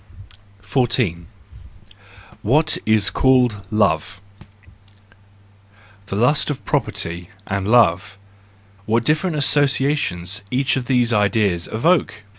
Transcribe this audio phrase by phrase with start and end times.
[0.61, 1.27] 14.
[2.41, 4.19] What is called Love
[6.07, 8.17] .—The lust of property and love:
[8.87, 12.23] what different associations each of these Ideas evoke!